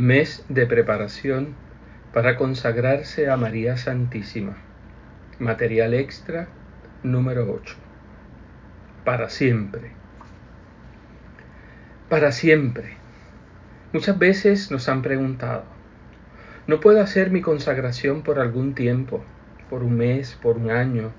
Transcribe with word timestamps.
Mes 0.00 0.46
de 0.48 0.64
preparación 0.64 1.54
para 2.14 2.38
consagrarse 2.38 3.28
a 3.28 3.36
María 3.36 3.76
Santísima. 3.76 4.56
Material 5.38 5.92
extra 5.92 6.48
número 7.02 7.52
8. 7.52 7.76
Para 9.04 9.28
siempre. 9.28 9.90
Para 12.08 12.32
siempre. 12.32 12.96
Muchas 13.92 14.18
veces 14.18 14.70
nos 14.70 14.88
han 14.88 15.02
preguntado, 15.02 15.64
¿no 16.66 16.80
puedo 16.80 17.02
hacer 17.02 17.30
mi 17.30 17.42
consagración 17.42 18.22
por 18.22 18.38
algún 18.38 18.74
tiempo, 18.74 19.22
por 19.68 19.82
un 19.82 19.98
mes, 19.98 20.34
por 20.40 20.56
un 20.56 20.70
año? 20.70 21.12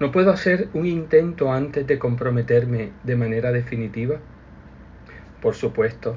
¿No 0.00 0.10
puedo 0.10 0.30
hacer 0.30 0.70
un 0.72 0.86
intento 0.86 1.52
antes 1.52 1.86
de 1.86 1.98
comprometerme 1.98 2.92
de 3.02 3.16
manera 3.16 3.52
definitiva? 3.52 4.20
Por 5.42 5.54
supuesto, 5.54 6.16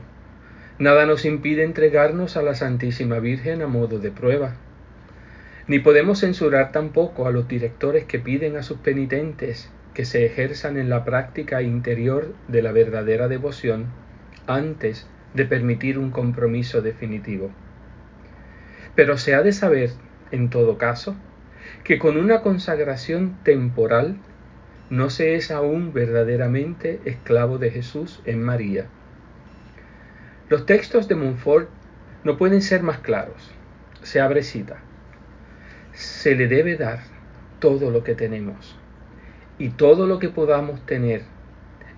Nada 0.79 1.07
nos 1.07 1.25
impide 1.25 1.63
entregarnos 1.63 2.37
a 2.37 2.43
la 2.43 2.53
Santísima 2.53 3.17
Virgen 3.17 3.63
a 3.63 3.67
modo 3.67 3.97
de 3.97 4.11
prueba. 4.11 4.53
Ni 5.65 5.79
podemos 5.79 6.19
censurar 6.19 6.71
tampoco 6.71 7.25
a 7.25 7.31
los 7.31 7.47
directores 7.47 8.05
que 8.05 8.19
piden 8.19 8.57
a 8.57 8.61
sus 8.61 8.77
penitentes 8.77 9.71
que 9.95 10.05
se 10.05 10.23
ejerzan 10.27 10.77
en 10.77 10.87
la 10.87 11.03
práctica 11.03 11.63
interior 11.63 12.35
de 12.47 12.61
la 12.61 12.71
verdadera 12.73 13.27
devoción 13.27 13.87
antes 14.45 15.07
de 15.33 15.45
permitir 15.45 15.97
un 15.97 16.11
compromiso 16.11 16.83
definitivo. 16.83 17.49
Pero 18.93 19.17
se 19.17 19.33
ha 19.33 19.41
de 19.41 19.53
saber, 19.53 19.89
en 20.29 20.51
todo 20.51 20.77
caso, 20.77 21.15
que 21.83 21.97
con 21.97 22.17
una 22.17 22.43
consagración 22.43 23.35
temporal 23.43 24.17
no 24.91 25.09
se 25.09 25.33
es 25.33 25.49
aún 25.49 25.91
verdaderamente 25.91 26.99
esclavo 27.05 27.57
de 27.57 27.71
Jesús 27.71 28.21
en 28.25 28.43
María 28.43 28.85
los 30.49 30.65
textos 30.65 31.07
de 31.07 31.15
Montfort 31.15 31.69
no 32.23 32.37
pueden 32.37 32.61
ser 32.61 32.81
más 32.81 32.99
claros. 32.99 33.51
Se 34.01 34.21
abre 34.21 34.43
cita. 34.43 34.77
Se 35.93 36.35
le 36.35 36.47
debe 36.47 36.77
dar 36.77 36.99
todo 37.59 37.91
lo 37.91 38.03
que 38.03 38.15
tenemos 38.15 38.77
y 39.57 39.69
todo 39.69 40.07
lo 40.07 40.19
que 40.19 40.29
podamos 40.29 40.85
tener 40.85 41.23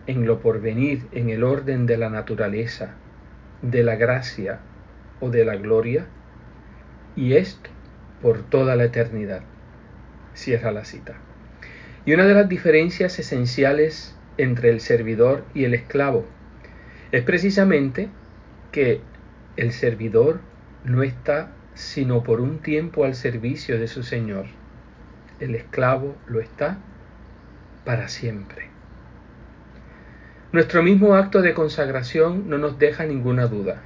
en 0.08 0.26
lo 0.26 0.40
porvenir, 0.40 1.06
en 1.12 1.30
el 1.30 1.44
orden 1.44 1.86
de 1.86 1.98
la 1.98 2.10
naturaleza, 2.10 2.96
de 3.62 3.84
la 3.84 3.96
gracia 3.96 4.60
o 5.20 5.30
de 5.30 5.46
la 5.46 5.56
gloria, 5.56 6.08
y 7.16 7.34
esto 7.34 7.70
por 8.22 8.42
toda 8.42 8.76
la 8.76 8.86
eternidad. 8.86 9.42
Cierra 10.34 10.72
la 10.72 10.86
cita. 10.86 11.16
Y 12.06 12.14
una 12.14 12.26
de 12.26 12.34
las 12.34 12.50
diferencias 12.50 13.20
esenciales 13.20 14.18
entre 14.38 14.70
el 14.70 14.80
servidor 14.80 15.44
y 15.54 15.66
el 15.66 15.74
esclavo 15.74 16.26
es 17.12 17.24
precisamente 17.24 18.10
que 18.72 19.02
el 19.58 19.72
servidor 19.72 20.40
no 20.84 21.04
está 21.04 21.52
sino 21.74 22.24
por 22.24 22.42
un 22.42 22.60
tiempo 22.60 23.06
al 23.06 23.16
servicio 23.16 23.80
de 23.80 23.88
su 23.88 24.04
Señor. 24.04 24.46
El 25.40 25.56
esclavo 25.56 26.16
lo 26.28 26.42
está 26.42 26.78
para 27.86 28.10
siempre. 28.10 28.68
Nuestro 30.52 30.84
mismo 30.84 31.16
acto 31.16 31.42
de 31.42 31.54
consagración 31.54 32.50
no 32.50 32.58
nos 32.58 32.80
deja 32.80 33.06
ninguna 33.06 33.48
duda. 33.48 33.82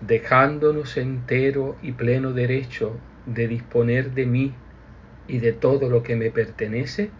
Dejándonos 0.00 0.96
entero 0.96 1.76
y 1.82 1.92
pleno 1.92 2.32
derecho 2.32 2.98
de 3.26 3.46
disponer 3.46 4.12
de 4.12 4.26
mí 4.26 4.54
y 5.28 5.38
de 5.38 5.52
todo 5.52 5.88
lo 5.88 6.02
que 6.02 6.16
me 6.16 6.30
pertenece 6.30 7.10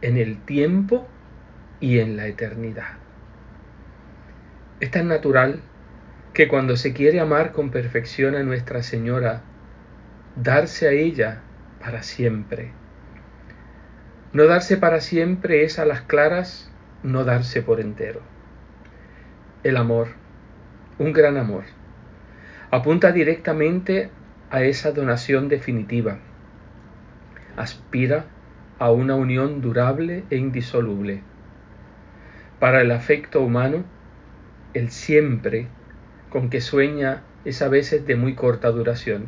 en 0.00 0.16
el 0.16 0.38
tiempo 0.42 1.06
y 1.80 2.00
en 2.00 2.16
la 2.16 2.26
eternidad. 2.26 3.01
Es 4.82 4.90
tan 4.90 5.06
natural 5.06 5.60
que 6.34 6.48
cuando 6.48 6.76
se 6.76 6.92
quiere 6.92 7.20
amar 7.20 7.52
con 7.52 7.70
perfección 7.70 8.34
a 8.34 8.42
Nuestra 8.42 8.82
Señora, 8.82 9.42
darse 10.34 10.88
a 10.88 10.90
ella 10.90 11.42
para 11.80 12.02
siempre. 12.02 12.72
No 14.32 14.46
darse 14.46 14.76
para 14.76 15.00
siempre 15.00 15.62
es 15.62 15.78
a 15.78 15.84
las 15.84 16.00
claras 16.00 16.68
no 17.04 17.22
darse 17.22 17.62
por 17.62 17.78
entero. 17.78 18.22
El 19.62 19.76
amor, 19.76 20.08
un 20.98 21.12
gran 21.12 21.36
amor, 21.36 21.62
apunta 22.72 23.12
directamente 23.12 24.10
a 24.50 24.64
esa 24.64 24.90
donación 24.90 25.48
definitiva. 25.48 26.18
Aspira 27.56 28.24
a 28.80 28.90
una 28.90 29.14
unión 29.14 29.60
durable 29.60 30.24
e 30.28 30.38
indisoluble. 30.38 31.22
Para 32.58 32.80
el 32.80 32.90
afecto 32.90 33.42
humano, 33.42 33.84
el 34.74 34.90
siempre 34.90 35.66
con 36.30 36.48
que 36.48 36.60
sueña 36.60 37.22
es 37.44 37.60
a 37.62 37.68
veces 37.68 38.06
de 38.06 38.16
muy 38.16 38.34
corta 38.34 38.70
duración. 38.70 39.26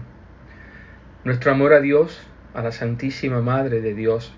Nuestro 1.24 1.52
amor 1.52 1.72
a 1.72 1.80
Dios, 1.80 2.26
a 2.54 2.62
la 2.62 2.72
Santísima 2.72 3.40
Madre 3.40 3.80
de 3.80 3.94
Dios, 3.94 4.34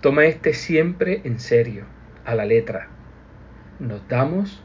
toma 0.00 0.24
este 0.26 0.54
siempre 0.54 1.20
en 1.24 1.38
serio, 1.38 1.84
a 2.24 2.34
la 2.34 2.44
letra. 2.44 2.88
Nos 3.78 4.06
damos 4.08 4.62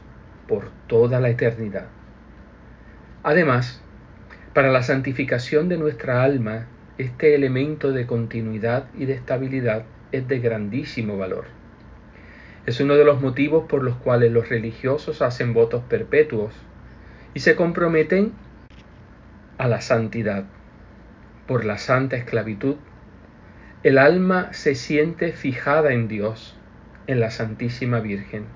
por 0.48 0.70
toda 0.86 1.20
la 1.20 1.30
eternidad. 1.30 1.86
Además, 3.22 3.82
para 4.52 4.70
la 4.70 4.82
santificación 4.82 5.68
de 5.68 5.78
nuestra 5.78 6.22
alma, 6.22 6.66
este 6.98 7.34
elemento 7.34 7.92
de 7.92 8.06
continuidad 8.06 8.86
y 8.96 9.06
de 9.06 9.14
estabilidad 9.14 9.84
es 10.12 10.28
de 10.28 10.38
grandísimo 10.38 11.16
valor. 11.18 11.46
Es 12.66 12.80
uno 12.80 12.94
de 12.94 13.04
los 13.04 13.20
motivos 13.20 13.66
por 13.68 13.82
los 13.82 13.96
cuales 13.96 14.32
los 14.32 14.48
religiosos 14.48 15.20
hacen 15.20 15.52
votos 15.52 15.82
perpetuos 15.84 16.54
y 17.34 17.40
se 17.40 17.56
comprometen 17.56 18.32
a 19.58 19.68
la 19.68 19.80
santidad. 19.80 20.44
Por 21.46 21.66
la 21.66 21.76
santa 21.76 22.16
esclavitud, 22.16 22.76
el 23.82 23.98
alma 23.98 24.52
se 24.54 24.74
siente 24.74 25.32
fijada 25.32 25.92
en 25.92 26.08
Dios, 26.08 26.56
en 27.06 27.20
la 27.20 27.30
Santísima 27.30 28.00
Virgen. 28.00 28.46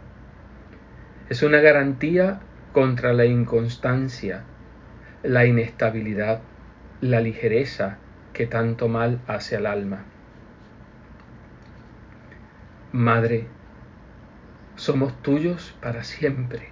Es 1.28 1.42
una 1.42 1.58
garantía 1.58 2.40
contra 2.72 3.12
la 3.12 3.26
inconstancia, 3.26 4.44
la 5.22 5.44
inestabilidad, 5.44 6.40
la 7.02 7.20
ligereza 7.20 7.98
que 8.32 8.46
tanto 8.46 8.88
mal 8.88 9.20
hace 9.26 9.56
al 9.56 9.66
alma. 9.66 10.04
Madre, 12.92 13.48
somos 14.78 15.12
tuyos 15.22 15.74
para 15.82 16.04
siempre. 16.04 16.68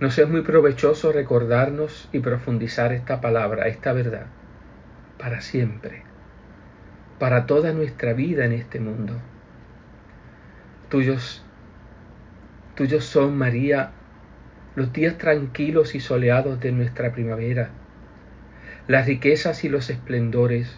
Nos 0.00 0.18
es 0.18 0.28
muy 0.28 0.42
provechoso 0.42 1.12
recordarnos 1.12 2.08
y 2.12 2.18
profundizar 2.18 2.92
esta 2.92 3.20
palabra, 3.20 3.68
esta 3.68 3.92
verdad, 3.92 4.26
para 5.16 5.40
siempre, 5.40 6.02
para 7.20 7.46
toda 7.46 7.72
nuestra 7.72 8.12
vida 8.12 8.44
en 8.44 8.52
este 8.52 8.80
mundo. 8.80 9.14
Tuyos, 10.88 11.44
tuyos 12.74 13.04
son, 13.04 13.38
María, 13.38 13.92
los 14.74 14.92
días 14.92 15.16
tranquilos 15.16 15.94
y 15.94 16.00
soleados 16.00 16.58
de 16.58 16.72
nuestra 16.72 17.12
primavera, 17.12 17.70
las 18.88 19.06
riquezas 19.06 19.62
y 19.62 19.68
los 19.68 19.90
esplendores, 19.90 20.76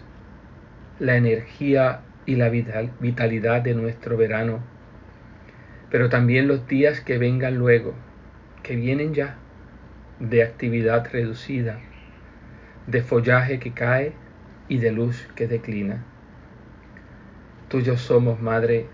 la 0.98 1.16
energía 1.16 2.02
y 2.26 2.36
la 2.36 2.50
vitalidad 2.50 3.62
de 3.62 3.74
nuestro 3.74 4.18
verano 4.18 4.75
pero 5.91 6.08
también 6.08 6.48
los 6.48 6.66
días 6.66 7.00
que 7.00 7.19
vengan 7.19 7.56
luego, 7.58 7.94
que 8.62 8.76
vienen 8.76 9.14
ya, 9.14 9.36
de 10.19 10.42
actividad 10.42 11.08
reducida, 11.12 11.78
de 12.86 13.02
follaje 13.02 13.58
que 13.58 13.72
cae 13.72 14.12
y 14.69 14.78
de 14.78 14.92
luz 14.92 15.28
que 15.34 15.47
declina. 15.47 16.04
Tuyos 17.69 18.00
somos, 18.00 18.41
Madre, 18.41 18.86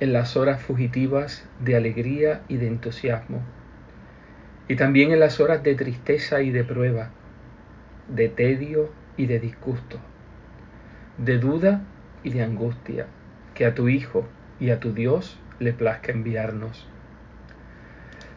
en 0.00 0.12
las 0.12 0.36
horas 0.36 0.62
fugitivas 0.62 1.46
de 1.60 1.76
alegría 1.76 2.42
y 2.48 2.56
de 2.56 2.68
entusiasmo, 2.68 3.42
y 4.68 4.76
también 4.76 5.12
en 5.12 5.20
las 5.20 5.40
horas 5.40 5.62
de 5.62 5.74
tristeza 5.74 6.42
y 6.42 6.50
de 6.50 6.64
prueba, 6.64 7.10
de 8.08 8.28
tedio 8.28 8.90
y 9.16 9.26
de 9.26 9.38
disgusto, 9.38 9.98
de 11.18 11.38
duda 11.38 11.82
y 12.24 12.30
de 12.30 12.42
angustia, 12.42 13.06
que 13.54 13.66
a 13.66 13.74
tu 13.74 13.88
Hijo 13.88 14.26
y 14.58 14.70
a 14.70 14.80
tu 14.80 14.92
Dios 14.92 15.38
le 15.58 15.72
plazca 15.72 16.12
enviarnos. 16.12 16.86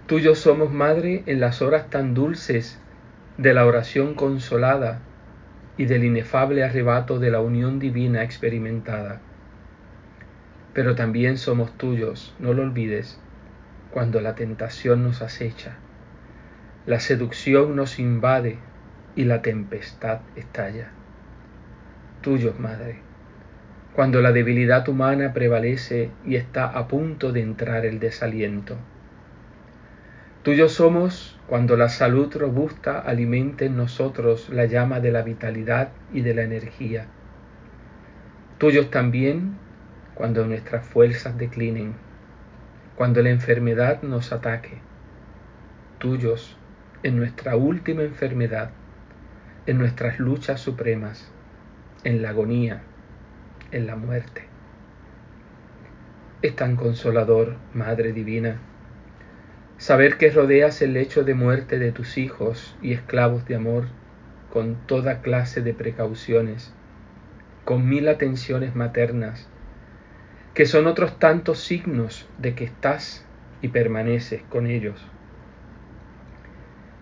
Tuyos 0.08 0.40
somos, 0.40 0.72
Madre, 0.72 1.24
en 1.26 1.40
las 1.40 1.62
horas 1.62 1.90
tan 1.90 2.14
dulces 2.14 2.80
de 3.38 3.54
la 3.54 3.66
oración 3.66 4.14
consolada 4.14 5.00
y 5.78 5.86
del 5.86 6.04
inefable 6.04 6.64
arrebato 6.64 7.20
de 7.20 7.32
la 7.32 7.42
unión 7.42 7.80
divina 7.80 8.24
experimentada. 8.24 9.20
Pero 10.74 10.96
también 10.96 11.38
somos 11.38 11.78
tuyos, 11.78 12.36
no 12.40 12.54
lo 12.54 12.64
olvides, 12.64 13.20
cuando 13.92 14.22
la 14.22 14.36
tentación 14.36 15.04
nos 15.04 15.22
acecha, 15.22 15.78
la 16.86 17.00
seducción 17.00 17.76
nos 17.76 17.98
invade 17.98 18.60
y 19.16 19.24
la 19.24 19.42
tempestad 19.42 20.20
estalla. 20.36 20.92
Tuyos, 22.22 22.60
Madre 22.60 23.06
cuando 23.96 24.22
la 24.22 24.34
debilidad 24.34 24.90
humana 24.90 25.32
prevalece 25.32 26.12
y 26.26 26.36
está 26.36 26.66
a 26.66 26.90
punto 26.90 27.32
de 27.32 27.42
entrar 27.42 27.86
el 27.86 28.02
desaliento. 28.02 28.76
Tuyos 30.44 30.74
somos 30.74 31.40
cuando 31.48 31.78
la 31.78 31.88
salud 31.88 32.36
robusta 32.36 33.00
alimente 33.00 33.66
en 33.66 33.78
nosotros 33.78 34.50
la 34.50 34.66
llama 34.66 35.00
de 35.00 35.12
la 35.12 35.22
vitalidad 35.22 35.90
y 36.14 36.22
de 36.22 36.36
la 36.36 36.44
energía. 36.44 37.08
Tuyos 38.58 38.92
también 38.92 39.56
cuando 40.14 40.46
nuestras 40.46 40.86
fuerzas 40.86 41.38
declinen, 41.38 41.94
cuando 42.98 43.22
la 43.22 43.30
enfermedad 43.30 44.02
nos 44.02 44.34
ataque. 44.34 44.78
Tuyos 46.00 46.58
en 47.04 47.16
nuestra 47.16 47.56
última 47.56 48.04
enfermedad, 48.04 48.72
en 49.68 49.78
nuestras 49.78 50.20
luchas 50.20 50.60
supremas, 50.60 51.32
en 52.04 52.22
la 52.22 52.30
agonía, 52.30 52.82
en 53.76 53.88
la 53.88 53.98
muerte. 53.98 54.44
Es 56.42 56.56
tan 56.56 56.78
consolador, 56.78 57.58
Madre 57.74 58.14
Divina, 58.14 58.58
saber 59.78 60.18
que 60.18 60.32
rodeas 60.32 60.82
el 60.82 60.94
lecho 60.94 61.26
de 61.26 61.34
muerte 61.34 61.78
de 61.78 61.92
tus 61.92 62.18
hijos 62.18 62.78
y 62.82 62.94
esclavos 62.94 63.46
de 63.46 63.56
amor 63.56 63.88
con 64.54 64.76
toda 64.88 65.22
clase 65.22 65.62
de 65.62 65.74
precauciones, 65.74 66.74
con 67.66 67.90
mil 67.90 68.08
atenciones 68.08 68.76
maternas, 68.76 69.50
que 70.54 70.66
son 70.66 70.88
otros 70.88 71.20
tantos 71.20 71.60
signos 71.60 72.30
de 72.38 72.56
que 72.56 72.64
estás 72.64 73.26
y 73.62 73.68
permaneces 73.68 74.42
con 74.44 74.68
ellos. 74.68 75.06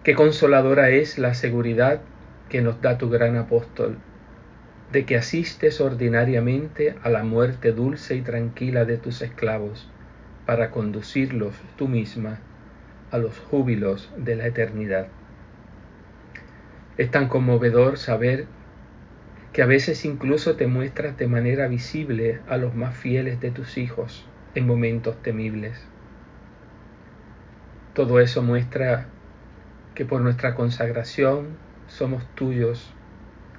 Qué 0.03 0.15
consoladora 0.15 0.89
es 0.89 1.19
la 1.19 1.35
seguridad 1.35 2.01
que 2.49 2.61
nos 2.61 2.81
da 2.81 2.97
tu 2.97 3.11
gran 3.11 3.37
apóstol 3.37 3.99
de 4.93 5.05
que 5.05 5.17
asistes 5.17 5.81
ordinariamente 5.81 6.95
a 7.01 7.09
la 7.09 7.23
muerte 7.23 7.71
dulce 7.71 8.15
y 8.15 8.21
tranquila 8.21 8.85
de 8.85 8.97
tus 8.97 9.23
esclavos, 9.23 9.89
para 10.45 10.69
conducirlos 10.69 11.55
tú 11.77 11.87
misma 11.87 12.37
a 13.09 13.17
los 13.17 13.39
júbilos 13.39 14.11
de 14.17 14.35
la 14.35 14.45
eternidad. 14.45 15.07
Es 16.99 17.09
tan 17.09 17.27
conmovedor 17.27 17.97
saber 17.97 18.45
que 19.51 19.63
a 19.63 19.65
veces 19.65 20.05
incluso 20.05 20.57
te 20.57 20.67
muestras 20.67 21.17
de 21.17 21.25
manera 21.25 21.67
visible 21.67 22.39
a 22.47 22.57
los 22.57 22.75
más 22.75 22.95
fieles 22.95 23.41
de 23.41 23.49
tus 23.49 23.79
hijos 23.79 24.23
en 24.53 24.67
momentos 24.67 25.19
temibles. 25.23 25.75
Todo 27.95 28.19
eso 28.19 28.43
muestra 28.43 29.07
que 29.95 30.05
por 30.05 30.21
nuestra 30.21 30.53
consagración 30.53 31.47
somos 31.87 32.23
tuyos 32.35 32.93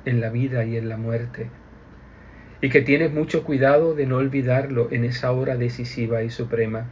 en 0.05 0.21
la 0.21 0.31
vida 0.31 0.65
y 0.65 0.77
en 0.77 0.89
la 0.89 0.97
muerte, 0.97 1.49
y 2.61 2.69
que 2.69 2.83
tienes 2.83 3.13
mucho 3.13 3.45
cuidado 3.45 3.95
de 3.95 4.07
no 4.07 4.17
olvidarlo 4.17 4.89
en 4.91 5.05
esa 5.05 5.33
hora 5.33 5.57
decisiva 5.57 6.23
y 6.23 6.31
suprema. 6.31 6.87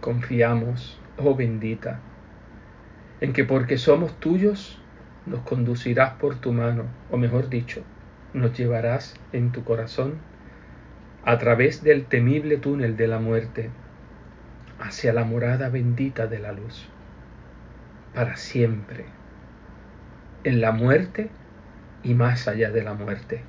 Confiamos, 0.00 1.00
oh 1.16 1.34
bendita, 1.34 2.00
en 3.20 3.32
que 3.32 3.44
porque 3.44 3.78
somos 3.78 4.18
tuyos, 4.18 4.80
nos 5.26 5.40
conducirás 5.40 6.14
por 6.14 6.36
tu 6.36 6.52
mano, 6.52 6.84
o 7.10 7.16
mejor 7.16 7.48
dicho, 7.48 7.82
nos 8.34 8.56
llevarás 8.56 9.14
en 9.32 9.52
tu 9.52 9.64
corazón 9.64 10.14
a 11.24 11.38
través 11.38 11.84
del 11.84 12.06
temible 12.06 12.56
túnel 12.56 12.96
de 12.96 13.06
la 13.06 13.20
muerte 13.20 13.70
hacia 14.80 15.12
la 15.12 15.24
morada 15.24 15.68
bendita 15.68 16.26
de 16.26 16.40
la 16.40 16.52
luz, 16.52 16.88
para 18.12 18.36
siempre 18.36 19.04
en 20.44 20.60
la 20.60 20.72
muerte 20.72 21.30
y 22.02 22.14
más 22.14 22.48
allá 22.48 22.70
de 22.70 22.82
la 22.82 22.94
muerte. 22.94 23.42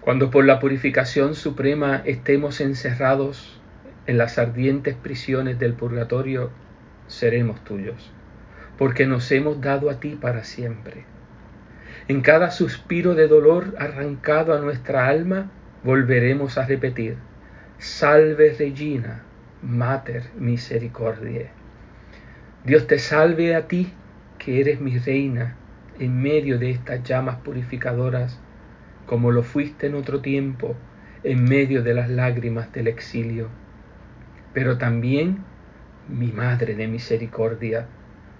Cuando 0.00 0.30
por 0.30 0.44
la 0.44 0.58
purificación 0.58 1.34
suprema 1.34 2.02
estemos 2.04 2.60
encerrados 2.60 3.60
en 4.06 4.18
las 4.18 4.38
ardientes 4.38 4.94
prisiones 4.94 5.58
del 5.58 5.74
purgatorio, 5.74 6.50
seremos 7.06 7.62
tuyos, 7.64 8.10
porque 8.78 9.06
nos 9.06 9.30
hemos 9.30 9.60
dado 9.60 9.90
a 9.90 10.00
ti 10.00 10.16
para 10.20 10.44
siempre. 10.44 11.04
En 12.08 12.22
cada 12.22 12.50
suspiro 12.50 13.14
de 13.14 13.28
dolor 13.28 13.74
arrancado 13.78 14.54
a 14.54 14.60
nuestra 14.60 15.06
alma, 15.06 15.50
volveremos 15.84 16.58
a 16.58 16.66
repetir, 16.66 17.16
Salve 17.78 18.54
Regina, 18.58 19.22
Mater 19.62 20.24
Misericordiae. 20.36 21.50
Dios 22.64 22.86
te 22.86 22.98
salve 22.98 23.54
a 23.54 23.68
ti 23.68 23.92
que 24.40 24.58
eres 24.58 24.80
mi 24.80 24.98
reina 24.98 25.54
en 25.98 26.20
medio 26.20 26.58
de 26.58 26.70
estas 26.70 27.04
llamas 27.04 27.36
purificadoras, 27.36 28.40
como 29.06 29.30
lo 29.30 29.42
fuiste 29.42 29.86
en 29.86 29.94
otro 29.94 30.20
tiempo 30.20 30.74
en 31.22 31.44
medio 31.44 31.82
de 31.82 31.92
las 31.92 32.08
lágrimas 32.08 32.72
del 32.72 32.88
exilio, 32.88 33.48
pero 34.54 34.78
también 34.78 35.44
mi 36.08 36.32
Madre 36.32 36.74
de 36.74 36.88
misericordia, 36.88 37.86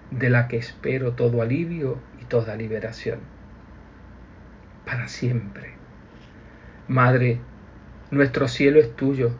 de 0.09 0.29
la 0.29 0.47
que 0.47 0.57
espero 0.57 1.13
todo 1.13 1.41
alivio 1.41 1.99
y 2.19 2.25
toda 2.25 2.55
liberación. 2.55 3.19
Para 4.85 5.07
siempre. 5.07 5.69
Madre, 6.87 7.39
nuestro 8.09 8.47
cielo 8.47 8.79
es 8.79 8.93
tuyo, 8.95 9.31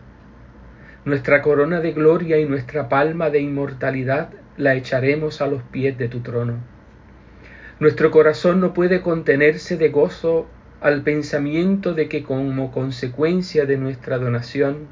nuestra 1.06 1.42
corona 1.42 1.82
de 1.82 1.92
gloria 1.92 2.38
y 2.38 2.46
nuestra 2.46 2.88
palma 2.88 3.32
de 3.32 3.42
inmortalidad 3.42 4.30
la 4.62 4.76
echaremos 4.76 5.42
a 5.42 5.48
los 5.48 5.64
pies 5.64 5.98
de 5.98 6.08
tu 6.08 6.20
trono. 6.20 6.60
Nuestro 7.80 8.12
corazón 8.12 8.62
no 8.62 8.76
puede 8.76 9.02
contenerse 9.02 9.76
de 9.76 9.90
gozo 9.90 10.48
al 10.82 11.02
pensamiento 11.02 11.96
de 11.96 12.08
que 12.08 12.22
como 12.22 12.72
consecuencia 12.72 13.66
de 13.66 13.78
nuestra 13.78 14.20
donación, 14.20 14.86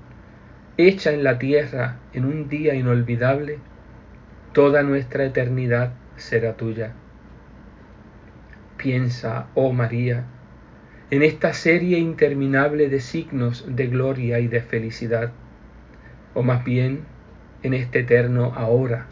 hecha 0.78 1.12
en 1.12 1.24
la 1.24 1.38
tierra 1.38 2.00
en 2.14 2.26
un 2.26 2.50
día 2.50 2.74
inolvidable, 2.74 3.60
toda 4.54 4.82
nuestra 4.82 5.26
eternidad 5.26 5.92
será 6.16 6.58
tuya. 6.58 6.94
Piensa, 8.78 9.50
oh 9.54 9.72
María, 9.72 10.24
en 11.12 11.22
esta 11.22 11.54
serie 11.54 12.00
interminable 12.00 12.90
de 12.90 13.02
signos 13.02 13.66
de 13.68 13.86
gloria 13.86 14.40
y 14.40 14.48
de 14.48 14.62
felicidad, 14.62 15.32
o 16.34 16.42
más 16.42 16.64
bien 16.64 17.02
en 17.62 17.76
este 17.76 18.00
eterno 18.00 18.52
ahora 18.56 19.06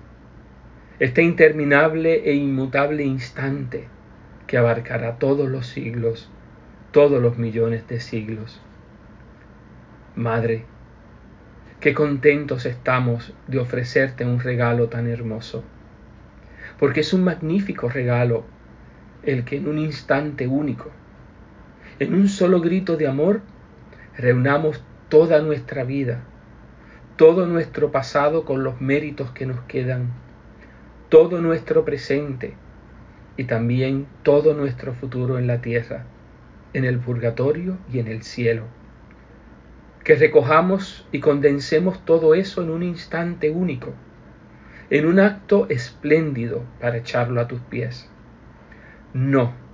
este 0.99 1.21
interminable 1.21 2.27
e 2.27 2.33
inmutable 2.33 3.03
instante 3.03 3.87
que 4.47 4.57
abarcará 4.57 5.19
todos 5.19 5.47
los 5.47 5.67
siglos, 5.67 6.27
todos 6.91 7.21
los 7.21 7.37
millones 7.37 7.87
de 7.87 7.99
siglos. 7.99 8.59
Madre, 10.15 10.65
qué 11.79 11.93
contentos 11.93 12.65
estamos 12.65 13.31
de 13.45 13.59
ofrecerte 13.59 14.25
un 14.25 14.39
regalo 14.39 14.89
tan 14.89 15.07
hermoso, 15.07 15.63
porque 16.79 17.01
es 17.01 17.13
un 17.13 17.23
magnífico 17.23 17.89
regalo 17.89 18.45
el 19.21 19.45
que 19.45 19.57
en 19.57 19.67
un 19.67 19.77
instante 19.77 20.47
único, 20.47 20.89
en 21.99 22.15
un 22.15 22.27
solo 22.27 22.59
grito 22.59 22.97
de 22.97 23.07
amor, 23.07 23.41
reunamos 24.17 24.83
toda 25.09 25.41
nuestra 25.41 25.83
vida, 25.83 26.23
todo 27.17 27.45
nuestro 27.45 27.91
pasado 27.91 28.45
con 28.45 28.63
los 28.63 28.81
méritos 28.81 29.29
que 29.29 29.45
nos 29.45 29.59
quedan 29.61 30.11
todo 31.09 31.41
nuestro 31.41 31.85
presente 31.85 32.55
y 33.37 33.45
también 33.45 34.07
todo 34.23 34.53
nuestro 34.53 34.93
futuro 34.93 35.37
en 35.37 35.47
la 35.47 35.61
tierra, 35.61 36.05
en 36.73 36.85
el 36.85 36.99
purgatorio 36.99 37.77
y 37.91 37.99
en 37.99 38.07
el 38.07 38.23
cielo. 38.23 38.63
Que 40.03 40.15
recojamos 40.15 41.07
y 41.11 41.19
condensemos 41.19 42.03
todo 42.05 42.33
eso 42.33 42.61
en 42.61 42.69
un 42.69 42.83
instante 42.83 43.49
único, 43.49 43.93
en 44.89 45.05
un 45.05 45.19
acto 45.19 45.67
espléndido 45.69 46.63
para 46.79 46.97
echarlo 46.97 47.41
a 47.41 47.47
tus 47.47 47.59
pies. 47.61 48.09
No 49.13 49.67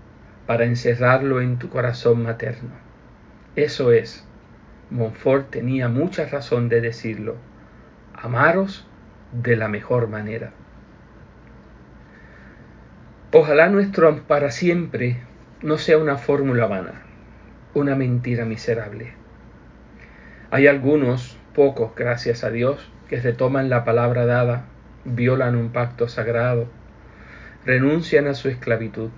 para 0.45 0.65
encerrarlo 0.65 1.41
en 1.41 1.57
tu 1.57 1.69
corazón 1.69 2.23
materno. 2.23 2.71
Eso 3.55 3.91
es, 3.91 4.27
Montfort 4.89 5.49
tenía 5.51 5.87
mucha 5.87 6.25
razón 6.25 6.69
de 6.69 6.81
decirlo, 6.81 7.37
amaros 8.13 8.87
de 9.31 9.55
la 9.55 9.67
mejor 9.67 10.09
manera. 10.09 10.51
Ojalá 13.35 13.67
nuestro 13.67 14.15
para 14.27 14.51
siempre 14.51 15.17
no 15.63 15.79
sea 15.79 15.97
una 15.97 16.17
fórmula 16.17 16.67
vana, 16.67 17.01
una 17.73 17.95
mentira 17.95 18.45
miserable. 18.45 19.13
Hay 20.51 20.67
algunos, 20.67 21.35
pocos, 21.55 21.95
gracias 21.95 22.43
a 22.43 22.51
Dios, 22.51 22.91
que 23.09 23.19
retoman 23.19 23.71
la 23.71 23.85
palabra 23.85 24.27
dada, 24.27 24.65
violan 25.03 25.55
un 25.55 25.71
pacto 25.71 26.07
sagrado, 26.07 26.67
renuncian 27.65 28.27
a 28.27 28.35
su 28.35 28.49
esclavitud. 28.49 29.09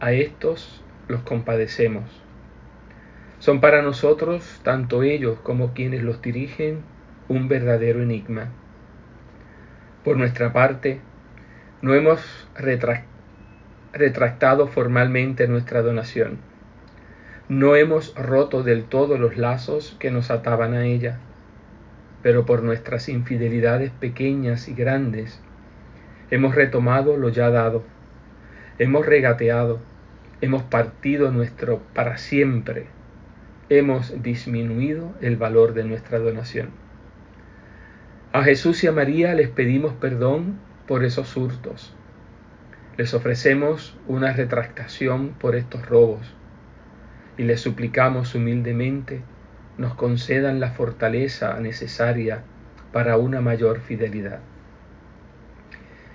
A 0.00 0.12
estos 0.12 0.82
los 1.06 1.20
compadecemos. 1.20 2.22
Son 3.38 3.60
para 3.60 3.82
nosotros, 3.82 4.62
tanto 4.62 5.02
ellos 5.02 5.38
como 5.42 5.74
quienes 5.74 6.02
los 6.02 6.22
dirigen, 6.22 6.84
un 7.28 7.48
verdadero 7.48 8.02
enigma. 8.02 8.48
Por 10.04 10.16
nuestra 10.16 10.54
parte, 10.54 11.02
no 11.82 11.94
hemos 11.94 12.20
retractado 13.92 14.66
formalmente 14.66 15.48
nuestra 15.48 15.80
donación. 15.80 16.38
No 17.48 17.74
hemos 17.74 18.14
roto 18.14 18.62
del 18.62 18.84
todo 18.84 19.16
los 19.16 19.36
lazos 19.36 19.96
que 19.98 20.10
nos 20.10 20.30
ataban 20.30 20.74
a 20.74 20.84
ella. 20.84 21.18
pero 22.22 22.44
por 22.44 22.62
nuestras 22.62 23.08
infidelidades 23.08 23.92
pequeñas 23.92 24.68
y 24.68 24.74
grandes, 24.74 25.40
hemos 26.30 26.54
retomado 26.54 27.16
lo 27.16 27.30
ya 27.30 27.48
dado, 27.48 27.82
hemos 28.78 29.06
regateado, 29.06 29.80
hemos 30.42 30.62
partido 30.62 31.30
nuestro 31.30 31.80
para 31.94 32.18
siempre, 32.18 32.88
hemos 33.70 34.22
disminuido 34.22 35.14
el 35.22 35.38
valor 35.38 35.72
de 35.72 35.84
nuestra 35.84 36.18
donación. 36.18 36.68
A 38.34 38.42
Jesús 38.42 38.84
y 38.84 38.86
a 38.86 38.92
María 38.92 39.34
les 39.34 39.48
pedimos 39.48 39.94
perdón 39.94 40.58
por 40.90 41.04
esos 41.04 41.36
hurtos. 41.36 41.94
Les 42.96 43.14
ofrecemos 43.14 43.96
una 44.08 44.32
retractación 44.32 45.28
por 45.28 45.54
estos 45.54 45.86
robos 45.86 46.34
y 47.38 47.44
les 47.44 47.60
suplicamos 47.60 48.34
humildemente 48.34 49.22
nos 49.78 49.94
concedan 49.94 50.58
la 50.58 50.72
fortaleza 50.72 51.60
necesaria 51.60 52.42
para 52.92 53.18
una 53.18 53.40
mayor 53.40 53.78
fidelidad. 53.78 54.40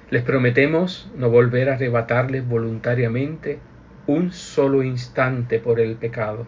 Les 0.10 0.24
prometemos 0.24 1.10
no 1.16 1.30
volver 1.30 1.70
a 1.70 1.76
arrebatarles 1.76 2.46
voluntariamente 2.46 3.60
un 4.08 4.34
solo 4.34 4.84
instante 4.84 5.60
por 5.60 5.80
el 5.80 5.96
pecado, 5.96 6.48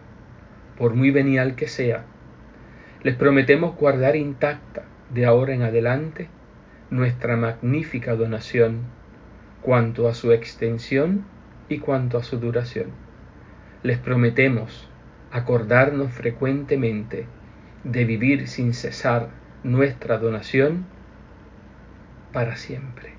por 0.76 0.92
muy 0.92 1.10
venial 1.10 1.54
que 1.54 1.66
sea. 1.66 2.04
Les 3.02 3.16
prometemos 3.16 3.74
guardar 3.74 4.16
intacta 4.16 4.84
de 5.14 5.24
ahora 5.24 5.54
en 5.54 5.62
adelante 5.62 6.28
nuestra 6.90 7.36
magnífica 7.36 8.14
donación, 8.14 8.82
cuanto 9.62 10.08
a 10.08 10.14
su 10.14 10.32
extensión 10.32 11.24
y 11.68 11.78
cuanto 11.78 12.18
a 12.18 12.22
su 12.22 12.38
duración. 12.38 12.86
Les 13.82 13.98
prometemos 13.98 14.88
acordarnos 15.30 16.12
frecuentemente 16.12 17.26
de 17.84 18.04
vivir 18.04 18.48
sin 18.48 18.72
cesar 18.74 19.28
nuestra 19.62 20.18
donación 20.18 20.86
para 22.32 22.56
siempre. 22.56 23.17